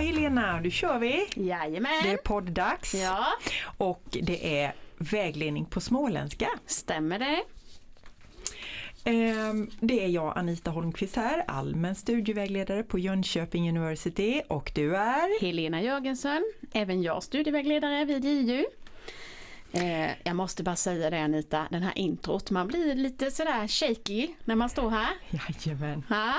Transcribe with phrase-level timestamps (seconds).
[0.00, 1.26] Helena, nu kör vi!
[1.34, 1.90] Jajamän!
[2.02, 3.26] Det är podddags Ja,
[3.76, 6.48] och det är vägledning på småländska.
[6.66, 7.42] stämmer det?
[9.04, 15.40] Ehm, Det är jag Anita Holmqvist här, allmän studievägledare på Jönköping University och du är?
[15.40, 18.64] Helena Jörgensen, även jag studievägledare vid JU.
[19.72, 24.28] Eh, jag måste bara säga det Anita, den här introt, man blir lite sådär shaky
[24.44, 25.08] när man står här.
[25.30, 26.04] Jajamän.
[26.08, 26.34] Ha?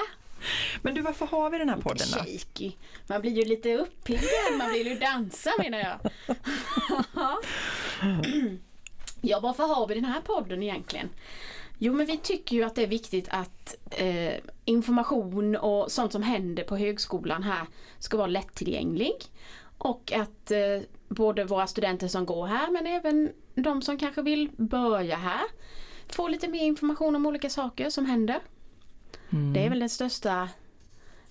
[0.81, 2.19] Men du varför har vi den här podden då?
[2.19, 2.71] Shaky.
[3.07, 5.99] Man blir ju lite uppiggad, man vill ju dansa menar jag.
[9.21, 11.09] ja, varför har vi den här podden egentligen?
[11.77, 14.33] Jo, men vi tycker ju att det är viktigt att eh,
[14.65, 17.65] information och sånt som händer på högskolan här
[17.99, 19.15] ska vara lättillgänglig.
[19.77, 24.49] Och att eh, både våra studenter som går här men även de som kanske vill
[24.57, 25.41] börja här
[26.09, 28.39] får lite mer information om olika saker som händer.
[29.29, 29.53] Mm.
[29.53, 30.49] Det är väl den största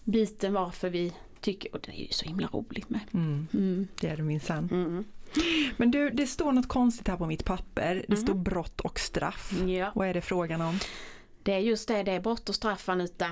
[0.05, 3.01] biten varför vi tycker, och det är ju så himla roligt med.
[3.15, 3.89] Mm, Mm.
[4.01, 4.69] det är det minsann.
[4.73, 5.05] Mm.
[5.77, 8.05] Men du, det står något konstigt här på mitt papper.
[8.09, 9.53] Det står brott och straff.
[9.67, 9.93] Ja.
[9.95, 10.79] Vad är det frågan om?
[11.43, 13.31] Det är just det, det är brott och straff Anita.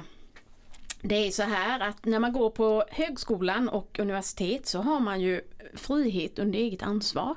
[1.02, 5.20] Det är så här att när man går på högskolan och universitet så har man
[5.20, 5.40] ju
[5.74, 7.34] frihet under eget ansvar.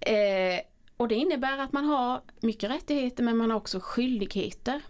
[0.00, 0.60] Eh,
[0.96, 4.80] och det innebär att man har mycket rättigheter men man har också skyldigheter.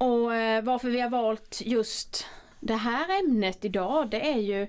[0.00, 2.26] Och eh, varför vi har valt just
[2.60, 4.66] det här ämnet idag det är ju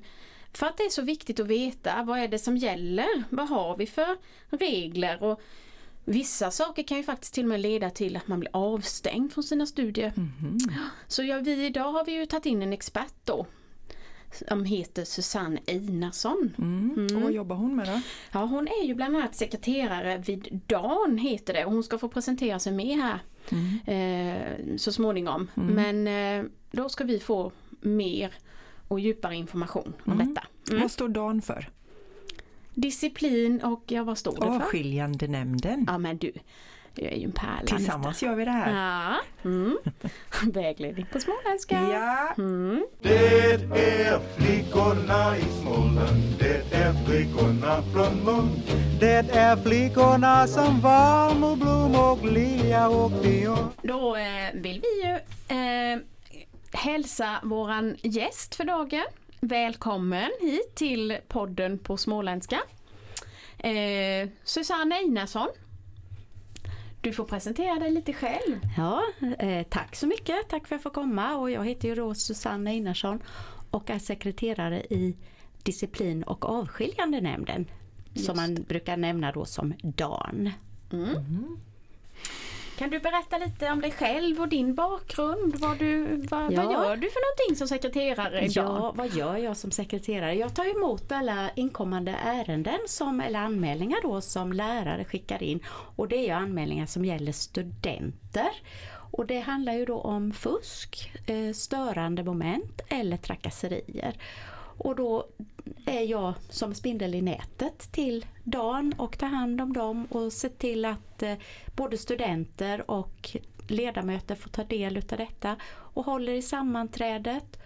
[0.54, 3.24] för att det är så viktigt att veta vad är det som gäller?
[3.30, 4.18] Vad har vi för
[4.50, 5.24] regler?
[5.24, 5.42] Och
[6.06, 9.44] Vissa saker kan ju faktiskt till och med leda till att man blir avstängd från
[9.44, 10.14] sina studier.
[11.08, 13.46] Så ja, vi, idag har vi ju tagit in en expert då.
[14.48, 16.56] Som heter Susanne Einarsson.
[16.58, 17.16] Mm.
[17.16, 18.02] Och vad jobbar hon med då?
[18.32, 22.10] Ja, hon är ju bland annat sekreterare vid DAN heter det och hon ska få
[22.10, 23.20] presentera sig med här
[23.86, 25.48] eh, så småningom.
[25.56, 27.52] Men eh, då ska vi få
[27.82, 28.34] mer
[28.88, 30.44] och djupare information om detta.
[30.70, 30.82] Mm.
[30.82, 31.70] Vad står Dan för?
[32.74, 34.48] Disciplin och, ja vad står det för?
[34.48, 35.86] Avskiljande nämnden.
[35.88, 36.32] Ja men du,
[36.94, 37.66] du är ju en pärla.
[37.78, 38.72] Tillsammans gör vi det här.
[38.72, 39.50] Ja.
[39.50, 39.78] Mm.
[40.54, 41.82] Vägledning på småländska.
[41.82, 42.86] Ja, Mm.
[43.02, 48.62] Det är flickorna i Småland, det är flickorna från Mund.
[49.00, 53.58] Det är flickorna som Valmo, Blom och Lilja och Dion.
[53.82, 54.24] Då eh,
[54.54, 55.14] vill vi ju
[55.58, 56.00] eh,
[56.74, 59.06] hälsa våran gäst för dagen.
[59.40, 62.60] Välkommen hit till podden på småländska.
[63.58, 65.48] Eh, Susanne Einarsson.
[67.02, 68.60] Du får presentera dig lite själv.
[68.78, 69.02] Ja,
[69.40, 70.50] eh, tack så mycket.
[70.50, 71.36] Tack för att jag får komma.
[71.36, 73.20] Och jag heter ju då Susanne Einarsson
[73.72, 75.16] och är sekreterare i
[75.64, 77.66] disciplin och avskiljande nämnden.
[78.16, 80.50] Som man brukar nämna då som DAN.
[82.82, 85.56] Kan du berätta lite om dig själv och din bakgrund?
[85.56, 86.64] Vad, du, vad, Ja.
[86.64, 88.66] vad gör du för någonting som sekreterare idag?
[88.66, 90.34] Ja, vad gör jag som sekreterare?
[90.34, 95.60] Jag tar emot alla inkommande ärenden som, eller anmälningar då som lärare skickar in.
[95.96, 98.50] Och det är anmälningar som gäller studenter.
[99.12, 104.14] Och det handlar ju då om fusk, eh, störande moment eller trakasserier.
[104.84, 105.28] Och då
[105.86, 110.50] är jag som spindel i nätet till dagen och tar hand om dem och ser
[110.50, 111.34] till att eh,
[111.76, 113.38] både studenter och
[113.68, 115.56] ledamöter får ta del utav detta.
[115.70, 117.60] Och håller i sammanträdet,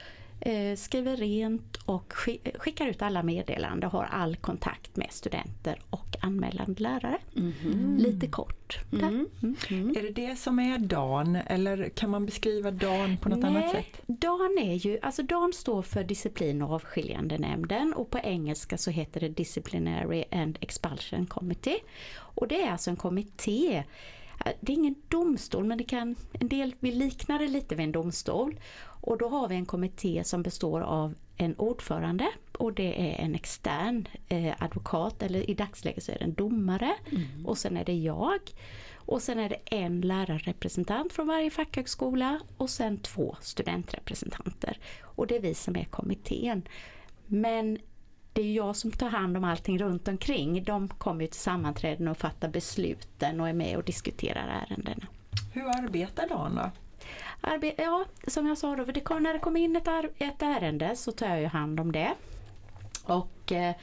[0.78, 6.16] skriver rent och ski- skickar ut alla meddelanden och har all kontakt med studenter och
[6.22, 7.18] anmälande lärare.
[7.98, 8.80] Lite kort.
[8.90, 9.08] Där.
[9.08, 9.96] Mm.
[9.98, 14.02] är det det som är Dan eller kan man beskriva Dan på något annat sätt?
[14.08, 18.92] DAN är ju, alltså DAN står för disciplin och avskiljande nämnden och på engelska så
[18.92, 21.80] heter det Disciplinary and Expulsion Committee.
[22.18, 23.84] Och det är alltså en kommitté Eh,
[24.60, 27.92] det är ingen domstol men det kan, en del vill likna det lite vid en
[27.92, 28.60] domstol.
[29.02, 33.36] Och då har vi en kommitté som består av en ordförande och det är en
[33.36, 36.94] extern eh, advokat eller i dagsläget så är det en domare
[37.46, 38.40] och sen är det jag.
[38.96, 44.78] Och sen är det en lärarrepresentant från varje fackhögskola och sen två studentrepresentanter.
[45.02, 46.68] Och det är vi som är kommittén.
[47.28, 47.78] Men
[48.36, 50.64] det är jag som tar hand om allting runt omkring.
[50.64, 55.08] De kommer ju till sammanträden och fattar besluten och är med och diskuterar ärendena.
[55.54, 56.72] Hur arbetar Dan då?
[57.42, 59.88] Arbe ja, som jag sa då, det kom, när det kommer in ett,
[60.18, 62.14] ett ärende så tar jag ju hand om det.
[63.04, 63.76] Och eh,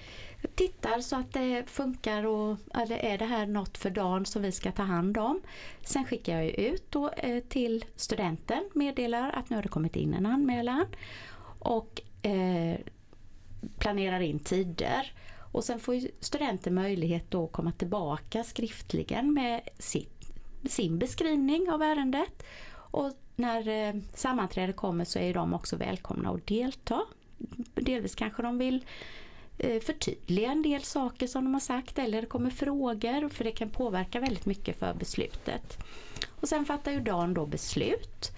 [0.54, 4.52] tittar så att det funkar och eller är det här något för dagen som vi
[4.52, 5.40] ska ta hand om.
[5.82, 10.14] Sen skickar jag ut då, eh, till studenten, meddelar att nu har det kommit in
[10.14, 10.86] en anmälan.
[11.58, 12.78] Och eh,
[13.78, 15.12] planerar in tider.
[15.52, 20.32] Och sen får ju studenten möjlighet då att komma tillbaka skriftligen med sitt,
[20.68, 22.42] sin beskrivning av ärendet.
[22.74, 27.02] Och när eh, sammanträdet kommer så är de också välkomna att delta
[27.74, 28.84] delvis kanske de vill
[29.58, 33.50] eh, förtydliga en del saker som de har sagt eller det kommer frågor för det
[33.50, 35.78] kan påverka väldigt mycket för beslutet.
[36.40, 38.30] Och sen fattar ju Dan då beslut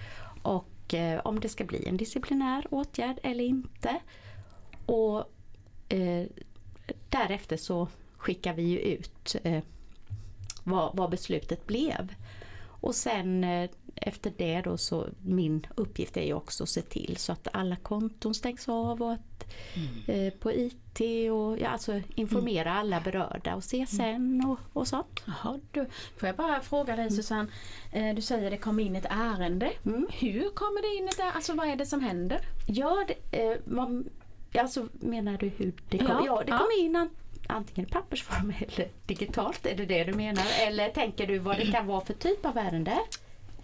[0.43, 4.01] och eh, om det ska bli en disciplinär åtgärd eller inte.
[4.87, 5.19] Och
[5.89, 6.27] eh,
[7.09, 9.63] därefter så skickar vi ju ut eh,
[10.65, 12.15] vad, vad beslutet blev.
[12.85, 17.17] Och sen eh, efter det då så min uppgift är ju också att se till
[17.17, 19.55] så att alla konton stängs av och att
[20.07, 21.01] eh, på IT
[21.33, 25.23] och ja, alltså informera alla berörda och CSN och, och sånt.
[25.25, 25.87] Jaha, du,
[26.17, 27.49] får jag bara fråga dig Susanne,
[27.93, 29.71] eh, du säger det kom in ett ärende.
[29.87, 30.07] Mm.
[30.11, 31.33] Hur kommer det in ett ärende?
[31.33, 32.41] Alltså vad är det som händer?
[32.67, 34.09] Ja, det, eh, vad,
[34.59, 36.07] alltså menar du hur det kom?
[36.09, 36.59] Ja, Ja, det ja.
[36.59, 37.11] kom in an,
[37.49, 40.45] antingen i pappersform eller digitalt, är det det du menar?
[40.67, 42.99] Eller tänker du vad det kan vara för typ av ärende?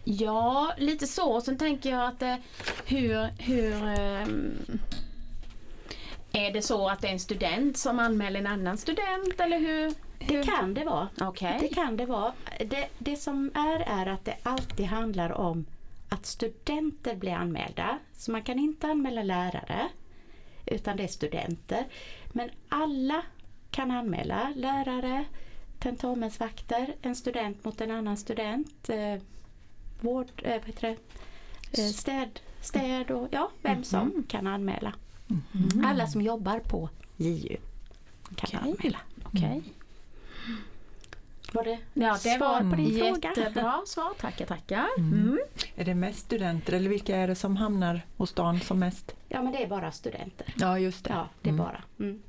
[0.05, 1.41] Ja, lite så.
[1.41, 2.35] Sen tänker jag att eh,
[2.87, 4.59] hur, hur ehm,
[6.33, 9.95] är det så att det är en student som anmäler en annan student eller hur?
[10.29, 11.09] Det kan det vara.
[11.21, 11.59] Okej.
[11.61, 12.33] Det kan det vara.
[12.67, 15.67] Det, det som är är att det alltid handlar om
[16.09, 17.99] att studenter blir anmälda.
[18.13, 19.89] Så man kan inte anmäla lärare
[20.67, 21.85] utan det är studenter.
[22.33, 23.23] Men alla
[23.71, 25.25] kan anmäla lärare,
[25.79, 29.23] tentamensvakter, en student mot en annan student, eh,
[30.01, 30.97] vård, eh, vad?
[31.73, 34.95] Eh, städ, städ och ja, vem som kan anmäla.
[35.85, 37.57] Alla som jobbar på JU
[38.37, 38.61] kan Okej.
[38.62, 38.99] anmäla.
[39.25, 39.62] Okej.
[41.52, 43.32] Var det Ja, det svar var på din fråga?
[43.37, 44.12] jättebra svar.
[44.20, 44.87] Tackar, tackar.
[44.99, 45.38] Mm.
[45.76, 49.14] Är det mest studenter eller vilka är det som hamnar hos Dan som mest?
[49.29, 50.55] Ja men det är bara studenter.
[50.56, 51.11] Ja, just det.
[51.12, 51.64] Ja, det är Mm.
[51.64, 51.82] bara.
[51.99, 52.23] Mm.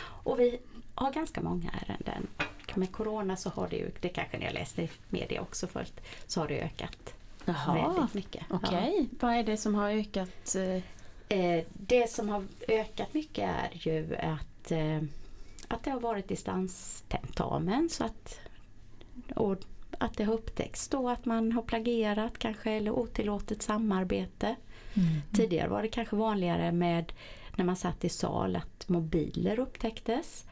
[0.00, 0.58] Och vi
[0.94, 2.26] har ganska många ärenden.
[2.74, 5.94] Med Corona så har det ju, det kanske ni har läst i media också först,
[6.26, 7.14] så har det ökat
[7.44, 8.42] Jaha, väldigt mycket.
[8.50, 9.08] okej.
[9.20, 10.54] Vad är det som har ökat?
[10.56, 10.62] eh,
[11.28, 11.36] Ja.
[11.36, 15.00] Eh, det som har ökat mycket är ju att, eh,
[15.68, 18.40] att det har varit distanstentamen så att,
[19.36, 19.56] och
[19.98, 24.56] att det har upptäckts då att man har plagierat kanske eller otillåtet samarbete.
[24.94, 25.20] Mm.
[25.32, 27.12] Tidigare var det kanske vanligare med
[27.56, 30.44] när man satt i sal att mobiler upptäcktes.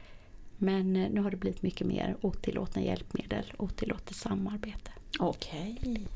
[0.58, 4.90] Men eh, nu har det blivit mycket mer otillåtna hjälpmedel, otillåtet samarbete.
[5.18, 6.06] Okej.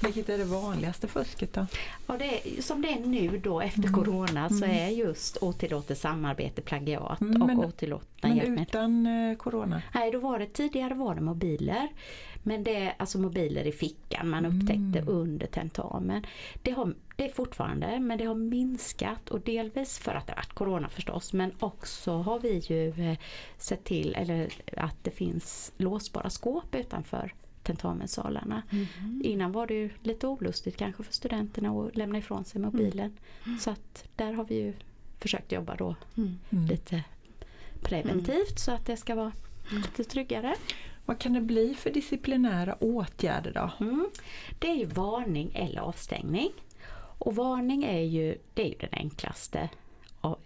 [0.00, 1.66] Vilket är det vanligaste fusket då?
[2.06, 2.24] Och det
[2.58, 7.42] är, som det är nu då efter Corona så är just otillåtet samarbete plagiat Mm,
[7.42, 8.62] och men- otillåtna Men hjälpmedel.
[8.62, 9.82] utan eh, Corona?
[9.94, 11.88] Nej, då var det, tidigare var det mobiler.
[12.46, 16.26] Men det är alltså mobiler i fickan man upptäckte under tentamen.
[16.62, 20.52] Det, har, det är fortfarande, men det har minskat och delvis för att det varit
[20.54, 21.32] Corona förstås.
[21.32, 23.18] Men också har vi ju eh,
[23.58, 28.62] sett till eller, att det finns låsbara skåp utanför tentamenssalarna.
[29.22, 33.12] Innan var det ju lite olustigt kanske för studenterna att lämna ifrån sig mobilen.
[33.60, 34.72] Så att där har vi ju
[35.18, 36.38] försökt jobba då Mm.
[36.68, 37.04] lite
[37.82, 39.32] preventivt så att det ska vara
[39.72, 40.54] lite tryggare.
[41.06, 43.84] Vad kan det bli för disciplinära åtgärder då?
[43.84, 44.08] Mm.
[44.58, 46.50] Det är ju varning eller avstängning.
[47.18, 49.68] Och varning är ju, det är ju den enklaste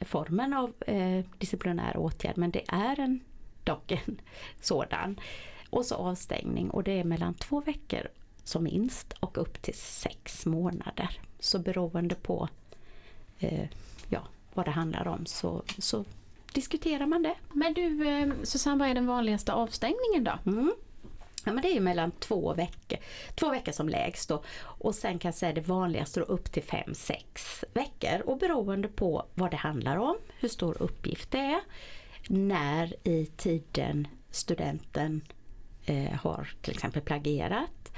[0.00, 3.20] formen av eh, disciplinär åtgärd men det är en,
[3.64, 4.20] dock en
[4.60, 5.20] sådan.
[5.70, 8.08] Och så avstängning och det är mellan två veckor
[8.44, 11.20] som minst och upp till sex månader.
[11.40, 12.48] Så beroende på
[13.38, 13.68] eh,
[14.08, 14.22] ja,
[14.54, 16.04] vad det handlar om så, så
[16.52, 17.34] diskuterar man det.
[17.52, 20.50] Men du eh, Susanne, vad är den vanligaste avstängningen då?
[20.50, 20.72] Mm.
[21.44, 22.98] Ja, men det är ju mellan två veckor,
[23.34, 24.42] två veckor som lägst då.
[24.60, 28.20] Och sen kan jag säga det vanligaste då upp till fem sex veckor.
[28.24, 31.60] Och beroende på vad det handlar om, hur stor uppgift det är,
[32.28, 35.20] när i tiden studenten
[35.88, 37.92] eh, har till exempel plagierat.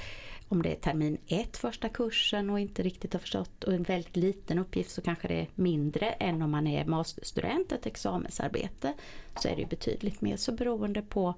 [0.49, 4.16] Om det är termin ett första kursen och inte riktigt har förstått och en väldigt
[4.16, 8.94] liten uppgift så kanske det är mindre än om man är masterstudent, ett examensarbete.
[9.37, 10.37] Så är det ju betydligt mer.
[10.37, 11.35] Så beroende på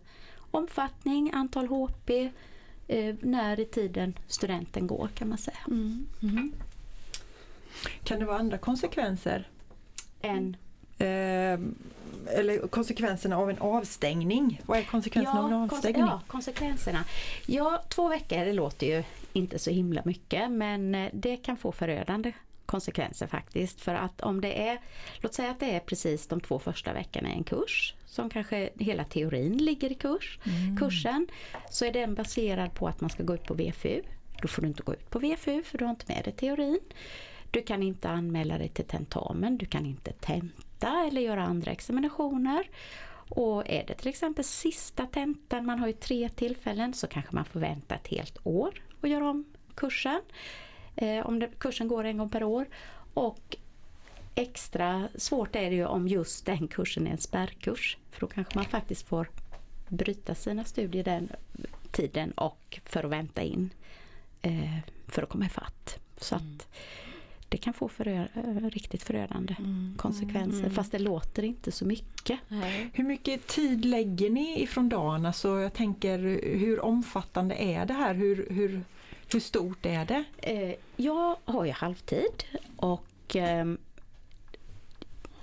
[0.50, 2.10] omfattning, antal HP,
[2.88, 5.58] eh, när i tiden studenten går kan man säga.
[8.04, 9.48] Kan det vara andra konsekvenser?
[10.20, 10.56] En,
[11.02, 11.60] Eh,
[12.26, 14.60] eller konsekvenserna av en avstängning?
[14.66, 16.00] Vad är konsekvenserna av en konse- avstängning?
[16.06, 17.04] ja, konsekvenserna.
[17.46, 21.72] Ja, två veckor det låter ju inte så himla mycket men eh, det kan få
[21.72, 22.32] förödande
[22.66, 23.80] konsekvenser faktiskt.
[23.80, 24.80] För att om det är,
[25.16, 28.70] låt säga att det är precis de två första veckorna i en kurs som kanske
[28.78, 30.38] hela teorin ligger i kurs,
[30.78, 31.26] kursen,
[31.70, 34.02] så är den baserad på att man ska gå ut på VFU.
[34.42, 36.80] Då får du inte gå ut på VFU för du har inte med dig teorin.
[37.52, 42.68] Du kan inte anmäla dig till tentamen, du kan inte tenta eller göra andra examinationer.
[43.28, 47.44] Och är det till exempel sista tentan, man har ju tre tillfällen, så kanske man
[47.44, 49.44] får vänta ett helt år och göra om
[49.74, 50.20] kursen.
[50.96, 52.66] Eh, om det, kursen går en gång per år.
[53.14, 53.56] Och
[54.34, 57.98] extra svårt är det ju om just den kursen är en spärrkurs.
[58.10, 59.30] För då kanske man faktiskt får
[59.88, 61.28] bryta sina studier den
[61.90, 63.70] tiden och för att vänta in
[64.42, 64.78] eh,
[65.08, 65.98] för att komma ifatt.
[66.16, 66.58] Så att mm
[67.62, 69.56] kan få förö eh, riktigt förödande
[69.96, 72.40] konsekvenser fast det låter inte så mycket.
[72.48, 72.90] Nej.
[72.92, 75.26] Hur mycket tid lägger ni ifrån dagen?
[75.26, 76.18] Alltså jag tänker
[76.58, 78.14] hur omfattande är det här?
[78.14, 78.84] Hur, hur,
[79.32, 80.24] hur stort är det?
[80.38, 82.44] Eh, jag har ju halvtid
[82.76, 83.78] och ehm,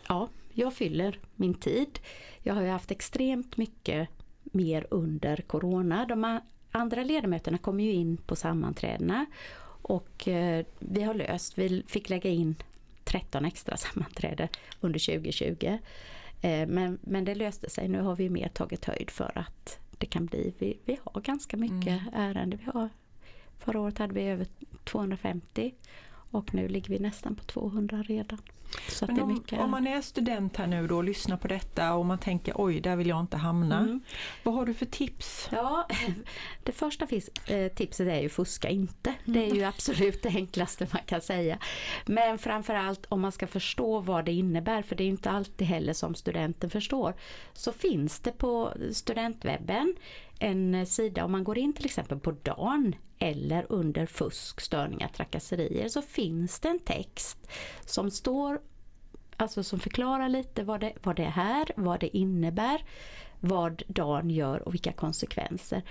[0.07, 1.99] ja, jag fyller min tid.
[2.43, 4.09] Jag har ju haft extremt mycket
[4.43, 6.05] mer under Corona.
[6.05, 6.39] De
[6.71, 9.25] andra ledamöterna kommer ju in på sammanträdena
[9.89, 12.55] och eh, vi har löst, vi fick lägga in
[13.03, 14.47] 13 extra sammanträden
[14.79, 15.65] under 2020.
[16.41, 20.05] Eh, men, men det löste sig, nu har vi mer tagit höjd för att det
[20.05, 22.59] kan bli, vi, vi har ganska mycket ärenden.
[22.65, 22.89] Vi har,
[23.59, 24.47] förra året hade vi över
[24.83, 25.73] 250
[26.31, 28.39] och nu ligger vi nästan på 200 redan.
[28.89, 29.59] Så Men det är om, mycket.
[29.59, 32.81] om man är student här nu då och lyssnar på detta och man tänker oj,
[32.81, 33.79] där vill jag inte hamna.
[33.79, 34.01] Mm.
[34.43, 35.49] Vad har du för tips?
[35.51, 35.87] Ja,
[36.63, 37.07] det första
[37.45, 39.13] eh, tipset är ju fuska inte.
[39.25, 41.59] Det är ju absolut det enklaste man kan säga.
[42.05, 45.93] Men framförallt om man ska förstå vad det innebär, för det är inte alltid heller
[45.93, 47.13] som studenten förstår,
[47.53, 49.95] så finns det på studentwebben
[50.39, 55.87] en sida, om man går in till exempel på dagen eller under fusk, störningar, trakasserier,
[55.87, 57.37] så finns det en text
[57.85, 58.59] som står
[59.41, 62.85] Alltså som förklarar lite vad det, vad det är här, vad det innebär,
[63.39, 65.83] vad dagen gör och vilka konsekvenser.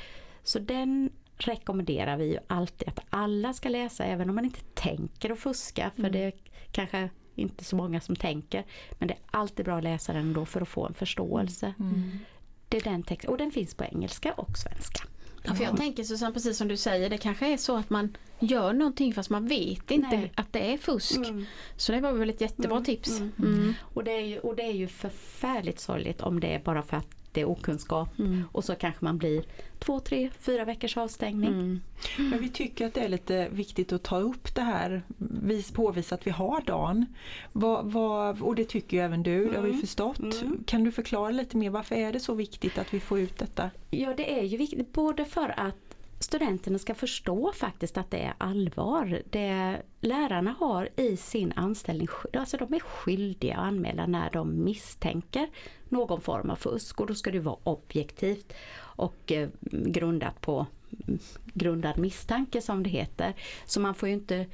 [0.42, 5.30] Så den rekommenderar vi ju alltid att alla ska läsa även om man inte tänker
[5.30, 6.32] att fuska för det är
[6.72, 8.64] kanske inte så många som tänker.
[8.98, 11.74] Men det är alltid bra att läsa den då för att få en förståelse.
[12.68, 15.04] Det är den texten och den finns på engelska och svenska.
[15.42, 18.16] Ja, för jag tänker Susanne, precis som du säger, det kanske är så att man
[18.38, 20.32] gör någonting fast man vet inte Nej.
[20.34, 21.20] att det är fusk.
[21.76, 23.20] Så det var väl ett jättebra tips.
[23.20, 23.32] mm.
[23.38, 23.74] Mm.
[23.94, 26.96] Och det, är ju, och det är ju förfärligt sorgligt om det är bara för
[26.96, 28.08] att det är okunskap
[28.52, 29.44] och så kanske man blir
[29.78, 31.52] två, tre, fyra veckors avstängning.
[31.52, 31.80] Mm.
[32.18, 36.14] Men vi tycker att det är lite viktigt att ta upp det här, vis, påvisa
[36.14, 37.06] att vi har dagen.
[37.52, 40.20] Vad, vad, och det tycker ju även du, det har vi förstått.
[40.66, 43.70] Kan du förklara lite mer, varför är det så viktigt att vi får ut detta?
[43.90, 45.87] Ja, det är ju viktigt både för att
[46.18, 49.22] studenterna ska förstå faktiskt att det är allvar.
[49.30, 55.48] Det lärarna har i sin anställning, alltså de är skyldiga att anmäla när de misstänker
[55.88, 60.66] någon form av fusk och då ska det vara objektivt och eh, grundat på
[61.54, 63.34] grundad misstanke som det heter.
[63.66, 64.46] Så man får ju inte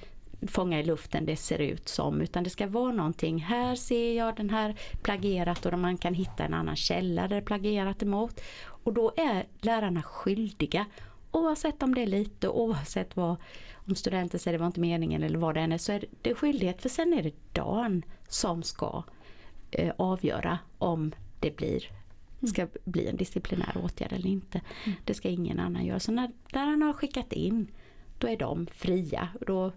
[0.47, 3.39] fånga i luften det ser ut som utan det ska vara någonting.
[3.39, 7.37] Här ser jag den här plagierat och man kan hitta en annan källa där det
[7.37, 8.41] är plagierat emot.
[8.65, 10.87] Och då är lärarna skyldiga
[11.35, 13.37] oavsett om det är lite, oavsett vad
[13.75, 16.35] om studenten säger det var inte meningen eller vad det än är så är det
[16.35, 19.03] skyldighet för sen är det dagen som ska
[19.71, 21.85] eh, avgöra om det blir
[22.47, 24.61] ska bli en disciplinär åtgärd eller inte.
[25.05, 26.01] Det ska ingen annan göra.
[26.01, 27.67] Så när lärarna har skickat in
[28.19, 29.29] då är de fria.
[29.47, 29.73] Då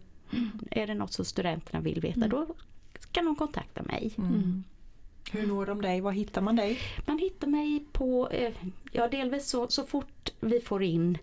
[0.72, 2.48] är det något som studenterna vill veta då
[3.12, 4.14] kan de kontakta mig.
[5.32, 6.02] Hur når de dig?
[6.02, 6.80] Var hittar man dig?
[7.06, 8.54] Man hittar mig på, eh,
[8.92, 11.18] ja delvis så, så fort vi får in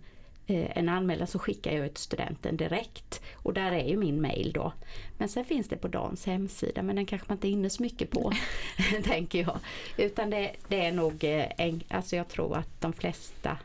[0.46, 4.72] en anmälan så skickar jag ut studenten direkt och där är ju min mail då.
[5.18, 7.82] Men sen finns det på Dans hemsida men den kanske man inte är inne så
[7.82, 8.32] mycket på
[9.04, 9.58] tänker jag.
[9.96, 13.58] Utan det, det är nog, eh, en, alltså jag tror att de flesta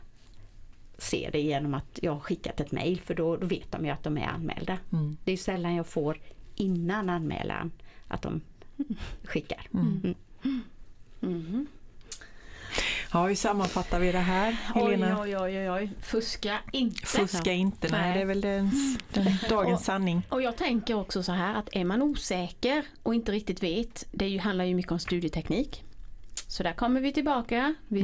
[0.98, 3.90] ser det genom att jag har skickat ett mail för då, då vet de ju
[3.90, 4.78] att de är anmälda.
[5.24, 6.18] Det är ju sällan jag får
[6.56, 7.70] innan anmälan
[8.08, 8.40] att de
[9.24, 9.68] skickar.
[11.22, 11.66] Mm.
[13.12, 15.20] Ja, hur sammanfattar vi det här Helena?
[15.22, 17.06] Oj, oj, oj, oj, fuska inte.
[17.06, 18.14] Fuska inte, nej, Nej.
[18.14, 18.70] det är väl den,
[19.12, 20.22] den dagens Och- sanning.
[20.28, 24.36] Och jag tänker också så här att är man osäker och inte riktigt vet, det
[24.36, 25.84] handlar ju mycket om studieteknik.
[26.48, 27.74] Så där kommer vi tillbaka.
[27.88, 28.00] Vi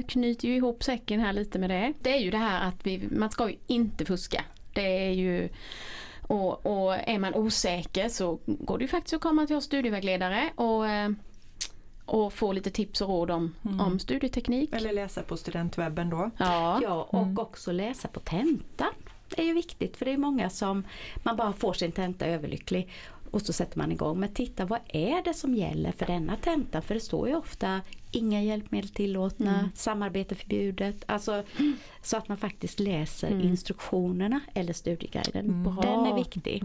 [0.00, 1.92] eh, knyter ju ihop säcken här lite med det.
[2.00, 4.44] Det är ju det här att vi, man ska ju inte fuska.
[4.72, 5.48] Det är ju
[6.22, 10.50] och, och är man osäker så går det ju faktiskt att komma till oss studievägledare
[10.54, 11.10] och, eh,
[12.08, 14.74] och få lite tips och råd om, om studieteknik.
[14.74, 16.30] Eller läsa på studentwebben då.
[16.38, 16.80] Ja.
[16.82, 18.92] Ja, och också läsa på tentan.
[19.28, 20.84] Det är ju viktigt för det är många som
[21.22, 22.88] man bara får sin tenta överlycklig
[23.30, 24.20] och så sätter man igång.
[24.20, 26.82] Men titta vad är det som gäller för denna tenta?
[26.82, 27.80] För det står ju ofta
[28.12, 31.04] inga hjälpmedel tillåtna, samarbete förbjudet.
[31.06, 31.42] Alltså,
[32.02, 35.62] Så att man faktiskt läser instruktionerna eller studieguiden.
[35.62, 35.82] Bra.
[35.82, 36.62] Den är viktig.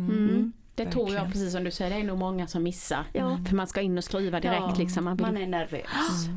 [0.75, 3.06] Det tror jag precis som du säger, det är nog många som missar.
[3.13, 3.39] Ja.
[3.48, 5.03] För man ska in och skriva direkt Ja, liksom.
[5.03, 5.25] Man vill...
[5.25, 5.89] Man är nervös.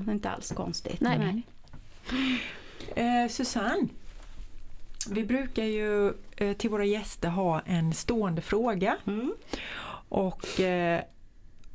[0.04, 1.00] Det är inte alls konstigt.
[1.00, 1.42] Nej.
[2.94, 3.88] Eh, Susanne,
[5.10, 8.96] vi brukar ju eh, till våra gäster ha en stående fråga.
[9.06, 9.34] Mm.
[10.08, 11.00] Och eh,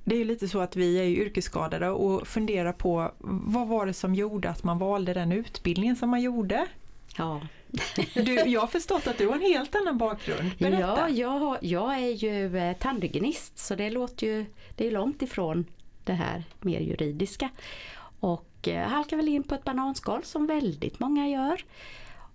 [0.04, 3.94] det är ju lite så att vi är yrkesskadade och funderar på vad var det
[3.94, 6.68] som gjorde att man valde den utbildningen som man gjorde?
[7.18, 7.42] Ja,
[8.14, 10.52] Du, jag har förstått att du har en helt annan bakgrund.
[10.60, 10.80] Berätta.
[10.80, 15.22] ja jag, har- jag är ju eh, tandhygienist så det låter ju, det är långt
[15.22, 15.66] ifrån
[16.04, 17.50] det här mer juridiska.
[18.20, 21.66] Och eh, halkade väl in på ett bananskal som väldigt många gör.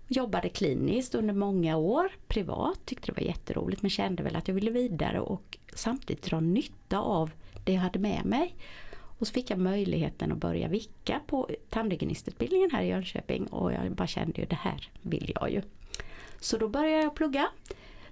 [0.07, 4.55] Jobbade kliniskt under många år, privat, tyckte det var jätteroligt men kände väl att jag
[4.55, 7.31] ville vidare och samtidigt dra nytta av
[7.65, 8.55] det jag hade med mig.
[9.17, 13.91] Och så fick jag möjligheten att börja vicka på tandhygienistutbildningen här i Jönköping och jag
[13.91, 15.61] bara kände ju det här vill jag ju.
[16.39, 17.47] Så då började jag plugga.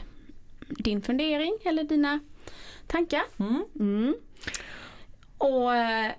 [0.68, 2.20] din fundering eller dina
[2.87, 3.22] tankar.
[3.38, 3.64] Mm.
[3.81, 4.14] Mm.
[5.38, 6.12] Och eh,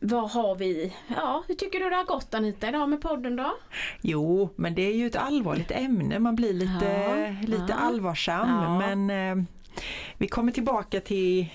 [0.00, 0.92] vad har vi?
[1.16, 3.54] Ja, hur tycker du det har gått Anita idag med podden då?
[4.00, 6.84] Jo, men det är ju ett allvarligt ämne, man blir lite,
[7.42, 7.74] Ja, lite ja.
[7.74, 8.78] allvarsam Ja.
[8.96, 9.44] men eh,
[10.18, 11.46] vi kommer tillbaka till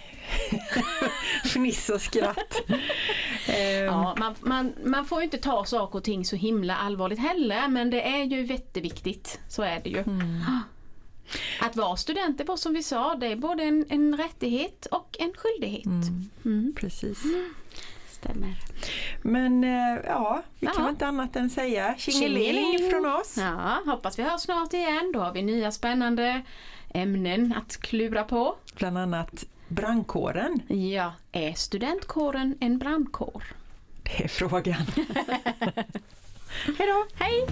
[1.46, 2.62] fniss och skratt.
[3.88, 7.68] Ja, man, man, man får ju inte ta saker och ting så himla allvarligt heller
[7.68, 9.40] men det är ju jätteviktigt.
[9.50, 9.98] Så är det ju.
[9.98, 10.42] Mm.
[11.62, 15.34] Att vara student, var som vi sa, det är både en, en rättighet och en
[15.38, 15.86] skyldighet.
[16.46, 16.74] Mm.
[16.80, 17.24] Precis.
[18.24, 18.56] Stämmer.
[19.22, 20.82] Men eh, ja, vi kan Ja.
[20.84, 22.90] väl inte annat än säga Tjingeling.
[22.92, 23.36] från oss.
[23.38, 25.12] Ja, hoppas vi hörs snart igen.
[25.14, 26.42] Då har vi nya spännande
[26.94, 28.56] ämnen att klura på.
[28.76, 30.60] Bland annat brandkåren.
[30.68, 33.44] Ja, är studentkåren en brandkår?
[34.04, 34.86] Det är frågan.
[36.78, 37.06] Hej då!
[37.16, 37.46] Hej!